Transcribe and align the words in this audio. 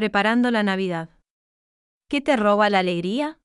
preparando 0.00 0.50
la 0.50 0.62
Navidad. 0.62 1.10
¿Qué 2.08 2.22
te 2.22 2.34
roba 2.34 2.70
la 2.70 2.78
alegría? 2.78 3.38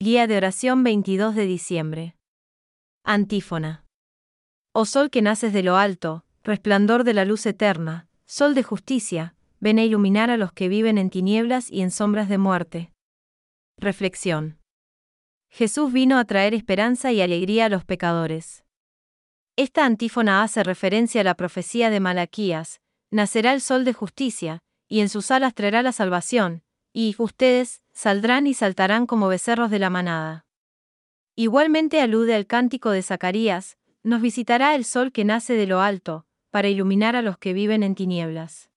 Guía 0.00 0.28
de 0.28 0.36
oración 0.36 0.84
22 0.84 1.34
de 1.34 1.46
diciembre. 1.46 2.16
Antífona. 3.04 3.84
Oh 4.72 4.84
sol 4.84 5.10
que 5.10 5.20
naces 5.20 5.52
de 5.52 5.64
lo 5.64 5.76
alto, 5.76 6.24
resplandor 6.44 7.02
de 7.02 7.14
la 7.14 7.24
luz 7.24 7.44
eterna, 7.44 8.06
sol 8.24 8.54
de 8.54 8.62
justicia, 8.62 9.34
ven 9.58 9.80
a 9.80 9.82
iluminar 9.82 10.30
a 10.30 10.36
los 10.36 10.52
que 10.52 10.68
viven 10.68 10.96
en 10.96 11.10
tinieblas 11.10 11.72
y 11.72 11.82
en 11.82 11.90
sombras 11.90 12.28
de 12.28 12.38
muerte. 12.38 12.92
Reflexión. 13.76 14.60
Jesús 15.50 15.92
vino 15.92 16.18
a 16.18 16.24
traer 16.24 16.54
esperanza 16.54 17.10
y 17.10 17.20
alegría 17.20 17.64
a 17.64 17.68
los 17.68 17.84
pecadores. 17.84 18.62
Esta 19.56 19.84
antífona 19.84 20.44
hace 20.44 20.62
referencia 20.62 21.22
a 21.22 21.24
la 21.24 21.34
profecía 21.34 21.90
de 21.90 21.98
Malaquías, 21.98 22.80
nacerá 23.10 23.52
el 23.52 23.60
sol 23.60 23.84
de 23.84 23.92
justicia, 23.92 24.60
y 24.88 25.00
en 25.00 25.08
sus 25.08 25.30
alas 25.30 25.54
traerá 25.54 25.82
la 25.82 25.92
salvación, 25.92 26.62
y 26.92 27.14
ustedes 27.18 27.82
saldrán 27.92 28.46
y 28.46 28.54
saltarán 28.54 29.06
como 29.06 29.28
becerros 29.28 29.70
de 29.70 29.78
la 29.78 29.90
manada. 29.90 30.46
Igualmente 31.36 32.00
alude 32.00 32.34
al 32.34 32.46
cántico 32.46 32.90
de 32.90 33.02
Zacarías, 33.02 33.76
nos 34.02 34.20
visitará 34.20 34.74
el 34.74 34.84
sol 34.84 35.10
que 35.10 35.24
nace 35.24 35.54
de 35.54 35.66
lo 35.66 35.80
alto, 35.80 36.26
para 36.50 36.68
iluminar 36.68 37.16
a 37.16 37.22
los 37.22 37.38
que 37.38 37.52
viven 37.52 37.82
en 37.82 37.94
tinieblas. 37.94 38.70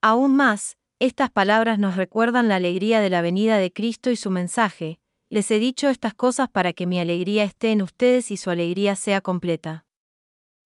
Aún 0.00 0.36
más, 0.36 0.76
estas 1.00 1.30
palabras 1.30 1.78
nos 1.78 1.96
recuerdan 1.96 2.48
la 2.48 2.56
alegría 2.56 3.00
de 3.00 3.10
la 3.10 3.22
venida 3.22 3.58
de 3.58 3.72
Cristo 3.72 4.10
y 4.10 4.16
su 4.16 4.30
mensaje, 4.30 5.00
les 5.28 5.50
he 5.50 5.58
dicho 5.58 5.88
estas 5.88 6.14
cosas 6.14 6.48
para 6.48 6.72
que 6.72 6.86
mi 6.86 7.00
alegría 7.00 7.42
esté 7.42 7.72
en 7.72 7.82
ustedes 7.82 8.30
y 8.30 8.36
su 8.36 8.50
alegría 8.50 8.94
sea 8.94 9.20
completa. 9.20 9.84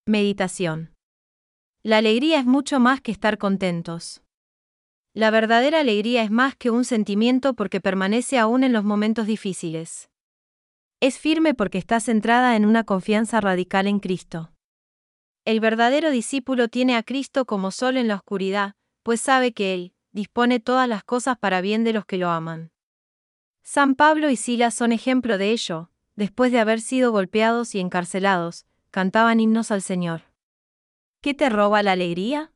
Meditación. 0.05 0.95
La 1.83 1.99
alegría 1.99 2.41
es 2.41 2.45
mucho 2.45 2.79
más 2.81 3.01
que 3.01 3.13
estar 3.13 3.39
contentos. 3.39 4.23
La 5.15 5.31
verdadera 5.31 5.81
alegría 5.81 6.23
es 6.23 6.31
más 6.31 6.55
que 6.57 6.71
un 6.71 6.85
sentimiento 6.85 7.55
porque 7.55 7.81
permanece 7.81 8.39
aún 8.39 8.63
en 8.63 8.73
los 8.73 8.85
momentos 8.85 9.27
difíciles. 9.27 10.11
Es 11.01 11.19
firme 11.19 11.55
porque 11.55 11.79
está 11.79 12.01
centrada 12.01 12.57
en 12.57 12.67
una 12.67 12.85
confianza 12.85 13.41
radical 13.41 13.87
en 13.87 14.01
Cristo. 14.01 14.53
El 15.45 15.61
verdadero 15.61 16.11
discípulo 16.11 16.69
tiene 16.69 16.97
a 16.97 17.03
Cristo 17.03 17.47
como 17.47 17.71
sol 17.71 17.97
en 17.97 18.09
la 18.09 18.17
oscuridad, 18.17 18.75
pues 19.03 19.21
sabe 19.21 19.53
que 19.53 19.75
Él 19.75 19.95
dispone 20.13 20.61
todas 20.61 20.89
las 20.89 21.05
cosas 21.05 21.39
para 21.39 21.61
bien 21.61 21.85
de 21.85 21.93
los 21.93 22.05
que 22.05 22.19
lo 22.19 22.29
aman. 22.31 22.73
San 23.63 23.95
Pablo 23.95 24.31
y 24.31 24.37
Silas 24.37 24.75
son 24.75 24.93
ejemplo 24.93 25.39
de 25.39 25.53
ello, 25.53 25.91
después 26.17 26.53
de 26.53 26.59
haber 26.59 26.81
sido 26.81 27.13
golpeados 27.13 27.75
y 27.75 27.81
encarcelados, 27.81 28.67
cantaban 28.91 29.41
himnos 29.41 29.71
al 29.71 29.83
Señor. 29.83 30.23
¿Qué 31.21 31.35
te 31.35 31.49
roba 31.49 31.83
la 31.83 31.93
alegría? 31.93 32.53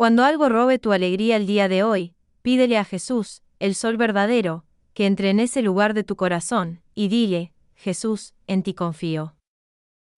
Cuando 0.00 0.24
algo 0.24 0.48
robe 0.48 0.78
tu 0.78 0.92
alegría 0.92 1.36
el 1.36 1.46
día 1.46 1.68
de 1.68 1.82
hoy, 1.82 2.14
pídele 2.40 2.78
a 2.78 2.86
Jesús, 2.86 3.42
el 3.58 3.74
sol 3.74 3.98
verdadero, 3.98 4.64
que 4.94 5.04
entre 5.04 5.28
en 5.28 5.40
ese 5.40 5.60
lugar 5.60 5.92
de 5.92 6.04
tu 6.04 6.16
corazón, 6.16 6.80
y 6.94 7.08
dile, 7.08 7.52
Jesús, 7.74 8.32
en 8.46 8.62
ti 8.62 8.72
confío. 8.72 9.36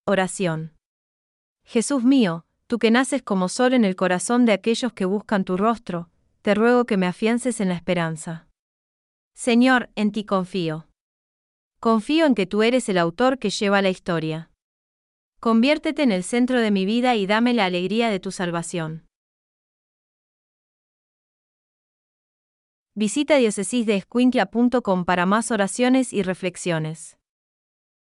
Oración. 0.07 0.71
Jesús 1.65 2.01
mío, 2.01 2.45
tú 2.67 2.79
que 2.79 2.91
naces 2.91 3.23
como 3.23 3.49
sol 3.49 3.73
en 3.73 3.83
el 3.83 3.97
corazón 3.97 4.45
de 4.45 4.53
aquellos 4.53 4.93
que 4.93 5.03
buscan 5.03 5.43
tu 5.43 5.57
rostro, 5.57 6.09
te 6.43 6.55
ruego 6.55 6.85
que 6.85 6.95
me 6.95 7.05
afiances 7.05 7.59
en 7.59 7.67
la 7.67 7.75
esperanza. 7.75 8.47
Señor, 9.35 9.89
en 9.95 10.13
ti 10.13 10.23
confío. 10.23 10.87
Confío 11.81 12.25
en 12.25 12.35
que 12.35 12.45
tú 12.45 12.63
eres 12.63 12.87
el 12.87 12.97
autor 12.97 13.37
que 13.37 13.49
lleva 13.49 13.81
la 13.81 13.89
historia. 13.89 14.49
Conviértete 15.41 16.03
en 16.03 16.13
el 16.13 16.23
centro 16.23 16.61
de 16.61 16.71
mi 16.71 16.85
vida 16.85 17.17
y 17.17 17.27
dame 17.27 17.53
la 17.53 17.65
alegría 17.65 18.09
de 18.09 18.21
tu 18.21 18.31
salvación. 18.31 19.03
Visita 22.95 23.37
diocesisdeescuintla.com 23.37 25.05
para 25.05 25.25
más 25.25 25.49
oraciones 25.49 26.13
y 26.13 26.21
reflexiones. 26.21 27.17